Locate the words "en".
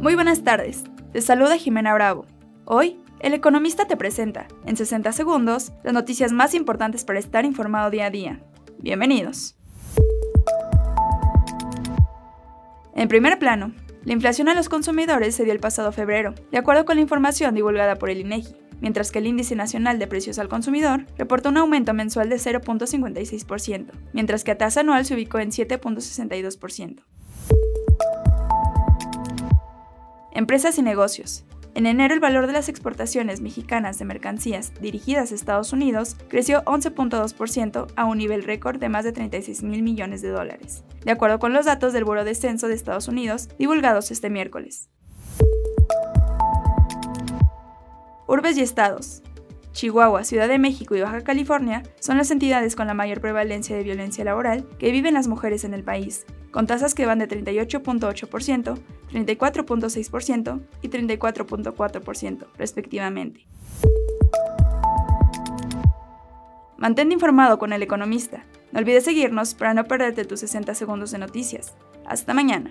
4.64-4.78, 12.94-13.08, 25.40-25.50, 31.74-31.84, 55.64-55.74